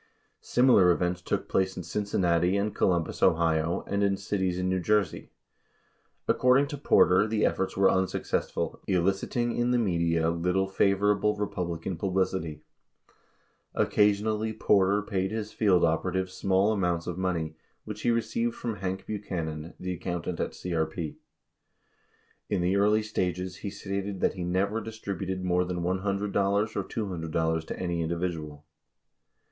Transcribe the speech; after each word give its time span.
Similar 0.41 0.89
events 0.89 1.21
took 1.21 1.47
place 1.47 1.77
in 1.77 1.83
Cincinnati 1.83 2.57
and 2.57 2.73
Columbus, 2.73 3.21
Ohio, 3.21 3.83
and 3.85 4.01
in 4.03 4.17
cities 4.17 4.57
in 4.57 4.67
New 4.67 4.79
Jersey. 4.79 5.29
Accord 6.27 6.59
ing 6.61 6.67
to 6.69 6.77
Porter 6.79 7.27
the 7.27 7.45
efforts 7.45 7.77
were 7.77 7.87
unsuccessful, 7.87 8.79
eliciting 8.87 9.55
in 9.55 9.69
the 9.69 9.77
media 9.77 10.31
1 10.31 10.43
ittle 10.43 10.67
favorable 10.67 11.35
Republican 11.35 11.97
publicity. 11.97 12.63
3 13.73 13.73
7 13.75 13.83
Occasionally 13.87 14.53
Porter 14.53 15.03
paid 15.03 15.29
his 15.29 15.51
field 15.53 15.85
operatives 15.85 16.33
small 16.33 16.71
amounts 16.73 17.05
of 17.05 17.19
money, 17.19 17.55
which 17.85 18.01
he 18.01 18.09
received 18.09 18.55
from 18.55 18.77
Hank 18.77 19.05
Buchanan, 19.05 19.75
the 19.79 19.93
accountant 19.93 20.39
at 20.39 20.53
CRP. 20.53 21.17
In 22.49 22.61
the 22.61 22.75
early 22.75 23.03
stages, 23.03 23.57
he 23.57 23.69
stated 23.69 24.19
that 24.19 24.33
he 24.33 24.43
never 24.43 24.81
distributed 24.81 25.43
more 25.45 25.63
than 25.63 25.81
$100 25.83 26.75
or 26.75 26.83
$200 26.83 27.67
to 27.67 27.79
any 27.79 28.01
individual. 28.01 28.65